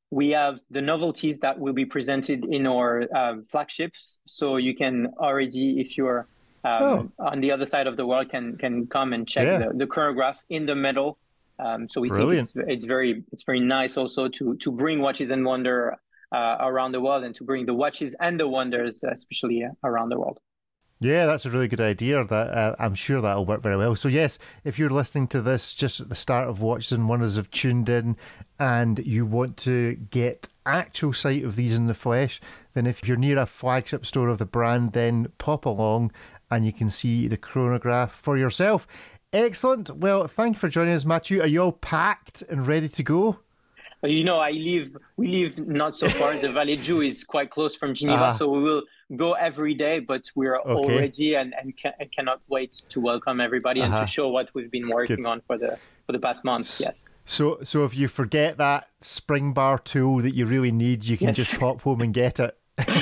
We 0.09 0.29
have 0.29 0.59
the 0.69 0.81
novelties 0.81 1.39
that 1.39 1.59
will 1.59 1.73
be 1.73 1.85
presented 1.85 2.45
in 2.45 2.65
our 2.67 3.03
uh, 3.13 3.35
flagships. 3.49 4.19
So 4.25 4.55
you 4.55 4.73
can 4.73 5.07
already, 5.19 5.81
if 5.81 5.97
you're 5.97 6.27
um, 6.63 7.11
oh. 7.19 7.25
on 7.31 7.41
the 7.41 7.51
other 7.51 7.65
side 7.65 7.87
of 7.87 7.97
the 7.97 8.05
world, 8.05 8.29
can 8.29 8.57
can 8.57 8.87
come 8.87 9.13
and 9.13 9.27
check 9.27 9.45
yeah. 9.45 9.57
the, 9.59 9.73
the 9.75 9.87
chronograph 9.87 10.41
in 10.49 10.65
the 10.65 10.75
metal 10.75 11.17
um, 11.59 11.87
so 11.89 12.01
we 12.01 12.09
Brilliant. 12.09 12.47
think 12.49 12.65
it's, 12.65 12.73
it's 12.73 12.85
very 12.85 13.23
it's 13.31 13.43
very 13.43 13.59
nice 13.59 13.97
also 13.97 14.27
to 14.27 14.55
to 14.57 14.71
bring 14.71 14.99
watches 15.01 15.31
and 15.31 15.45
wonder 15.45 15.95
uh, 16.31 16.57
around 16.59 16.91
the 16.91 17.01
world 17.01 17.23
and 17.23 17.33
to 17.35 17.43
bring 17.43 17.65
the 17.65 17.73
watches 17.73 18.15
and 18.19 18.39
the 18.39 18.47
wonders, 18.47 19.03
especially 19.03 19.63
uh, 19.63 19.69
around 19.83 20.09
the 20.09 20.19
world. 20.19 20.39
Yeah, 20.99 21.25
that's 21.25 21.45
a 21.45 21.49
really 21.49 21.67
good 21.67 21.81
idea. 21.81 22.23
That 22.23 22.49
uh, 22.49 22.75
I'm 22.79 22.95
sure 22.95 23.21
that'll 23.21 23.45
work 23.45 23.61
very 23.61 23.77
well. 23.77 23.95
So 23.95 24.07
yes, 24.07 24.39
if 24.63 24.79
you're 24.79 24.89
listening 24.89 25.27
to 25.29 25.41
this 25.41 25.73
just 25.73 25.99
at 25.99 26.09
the 26.09 26.15
start 26.15 26.47
of 26.47 26.61
Watches 26.61 26.93
and 26.93 27.09
Wonders 27.09 27.35
have 27.35 27.51
tuned 27.51 27.89
in, 27.89 28.17
and 28.59 28.99
you 28.99 29.25
want 29.25 29.57
to 29.57 29.95
get 29.95 30.47
actual 30.65 31.13
sight 31.13 31.43
of 31.43 31.55
these 31.55 31.77
in 31.77 31.87
the 31.87 31.93
flesh, 31.93 32.39
then 32.73 32.87
if 32.87 33.07
you're 33.07 33.17
near 33.17 33.37
a 33.37 33.45
flagship 33.45 34.05
store 34.05 34.29
of 34.29 34.39
the 34.39 34.45
brand, 34.45 34.93
then 34.93 35.27
pop 35.37 35.65
along 35.65 36.11
and 36.51 36.65
you 36.65 36.71
can 36.71 36.89
see 36.89 37.27
the 37.27 37.37
chronograph 37.37 38.13
for 38.13 38.37
yourself. 38.37 38.87
Excellent. 39.33 39.89
Well, 39.89 40.27
thank 40.27 40.55
you 40.55 40.59
for 40.59 40.69
joining 40.69 40.93
us, 40.93 41.05
Matthieu. 41.05 41.41
Are 41.41 41.47
you 41.47 41.61
all 41.61 41.71
packed 41.71 42.41
and 42.43 42.65
ready 42.65 42.89
to 42.89 43.03
go? 43.03 43.39
You 44.03 44.23
know, 44.23 44.39
I 44.39 44.51
live. 44.51 44.95
We 45.17 45.27
live 45.27 45.67
not 45.67 45.95
so 45.95 46.07
far. 46.07 46.33
the 46.35 46.47
Vallée 46.47 46.77
de 46.77 46.83
Joux 46.83 47.01
is 47.01 47.23
quite 47.23 47.49
close 47.49 47.75
from 47.75 47.93
Geneva, 47.93 48.25
uh-huh. 48.25 48.37
so 48.37 48.49
we 48.49 48.61
will 48.61 48.83
go 49.15 49.33
every 49.33 49.73
day. 49.73 49.99
But 49.99 50.25
we're 50.35 50.59
okay. 50.59 50.69
all 50.69 50.87
ready 50.87 51.35
and 51.35 51.53
and 51.59 51.73
ca- 51.81 51.93
cannot 52.11 52.41
wait 52.47 52.83
to 52.89 52.99
welcome 52.99 53.41
everybody 53.41 53.81
uh-huh. 53.81 53.87
and 53.87 53.93
to 53.93 54.01
uh-huh. 54.01 54.07
show 54.07 54.29
what 54.29 54.53
we've 54.53 54.71
been 54.71 54.89
working 54.89 55.17
Good. 55.17 55.25
on 55.25 55.41
for 55.41 55.57
the 55.57 55.79
for 56.05 56.11
the 56.11 56.19
past 56.19 56.43
month. 56.43 56.79
Yes. 56.79 57.11
So, 57.25 57.59
so 57.63 57.83
if 57.83 57.95
you 57.95 58.07
forget 58.07 58.57
that 58.57 58.89
spring 59.01 59.53
bar 59.53 59.79
tool 59.79 60.21
that 60.21 60.35
you 60.35 60.45
really 60.45 60.71
need, 60.71 61.05
you 61.05 61.17
can 61.17 61.27
yes. 61.27 61.37
just 61.37 61.59
pop 61.59 61.81
home 61.81 62.01
and 62.01 62.13
get 62.13 62.39
it 62.39 62.55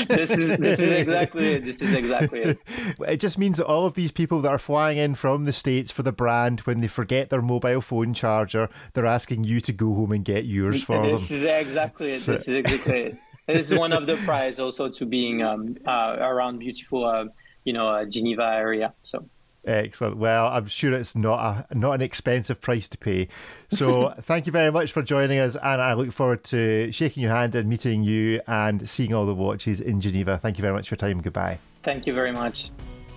this 0.07 0.31
is 0.31 0.57
this 0.57 0.79
is 0.79 0.91
exactly 0.91 1.53
it. 1.53 1.65
This 1.65 1.81
is 1.81 1.93
exactly 1.93 2.41
it. 2.41 2.59
It 3.07 3.17
just 3.17 3.37
means 3.37 3.57
that 3.57 3.65
all 3.65 3.85
of 3.85 3.95
these 3.95 4.11
people 4.11 4.41
that 4.41 4.49
are 4.49 4.59
flying 4.59 4.97
in 4.97 5.15
from 5.15 5.45
the 5.45 5.51
states 5.51 5.91
for 5.91 6.03
the 6.03 6.11
brand, 6.11 6.61
when 6.61 6.81
they 6.81 6.87
forget 6.87 7.29
their 7.29 7.41
mobile 7.41 7.81
phone 7.81 8.13
charger, 8.13 8.69
they're 8.93 9.05
asking 9.05 9.45
you 9.45 9.59
to 9.61 9.73
go 9.73 9.93
home 9.93 10.11
and 10.11 10.23
get 10.23 10.45
yours 10.45 10.83
for 10.83 11.01
this 11.01 11.05
them. 11.05 11.11
This 11.11 11.31
is 11.31 11.43
exactly 11.43 12.11
it. 12.11 12.19
So... 12.19 12.33
This 12.33 12.47
is 12.47 12.55
exactly 12.55 12.99
it. 12.99 13.17
This 13.47 13.71
is 13.71 13.77
one 13.77 13.91
of 13.91 14.05
the 14.05 14.15
prize 14.17 14.59
also 14.59 14.89
to 14.89 15.05
being 15.05 15.41
um, 15.41 15.75
uh, 15.85 16.15
around 16.19 16.59
beautiful, 16.59 17.03
uh, 17.05 17.25
you 17.65 17.73
know, 17.73 17.89
uh, 17.89 18.05
Geneva 18.05 18.43
area. 18.43 18.93
So 19.03 19.27
Excellent. 19.65 20.17
Well, 20.17 20.47
I'm 20.47 20.67
sure 20.67 20.93
it's 20.93 21.15
not 21.15 21.67
a 21.71 21.77
not 21.77 21.93
an 21.93 22.01
expensive 22.01 22.59
price 22.59 22.89
to 22.89 22.97
pay. 22.97 23.29
So 23.69 24.13
thank 24.23 24.45
you 24.45 24.51
very 24.51 24.71
much 24.71 24.91
for 24.91 25.01
joining 25.01 25.39
us, 25.39 25.55
and 25.55 25.81
I 25.81 25.93
look 25.93 26.11
forward 26.11 26.43
to 26.45 26.91
shaking 26.91 27.23
your 27.23 27.31
hand 27.31 27.55
and 27.55 27.69
meeting 27.69 28.03
you 28.03 28.41
and 28.47 28.87
seeing 28.87 29.13
all 29.13 29.25
the 29.25 29.33
watches 29.33 29.79
in 29.79 30.01
Geneva. 30.01 30.37
Thank 30.37 30.57
you 30.57 30.61
very 30.61 30.73
much 30.73 30.89
for 30.89 30.95
your 30.95 30.97
time. 30.97 31.21
Goodbye. 31.21 31.59
Thank 31.83 32.05
you 32.05 32.13
very 32.13 32.33
much. 32.33 32.71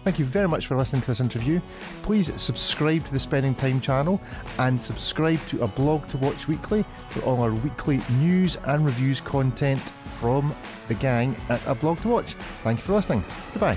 Thank 0.04 0.20
you 0.20 0.24
very 0.24 0.46
much 0.46 0.68
for 0.68 0.76
listening 0.76 1.02
to 1.02 1.08
this 1.08 1.18
interview. 1.18 1.60
Please 2.02 2.30
subscribe 2.40 3.04
to 3.06 3.12
the 3.12 3.18
Spending 3.18 3.56
Time 3.56 3.80
channel 3.80 4.20
and 4.60 4.80
subscribe 4.80 5.44
to 5.48 5.62
a 5.62 5.66
blog 5.66 6.06
to 6.10 6.16
watch 6.18 6.46
weekly 6.46 6.84
for 7.08 7.22
all 7.22 7.42
our 7.42 7.52
weekly 7.52 8.00
news 8.20 8.56
and 8.66 8.84
reviews 8.84 9.20
content 9.20 9.80
from 10.20 10.54
the 10.86 10.94
gang 10.94 11.34
at 11.48 11.60
a 11.66 11.74
blog 11.74 12.00
to 12.02 12.08
watch. 12.08 12.34
Thank 12.62 12.78
you 12.78 12.84
for 12.84 12.92
listening. 12.92 13.24
Goodbye. 13.52 13.76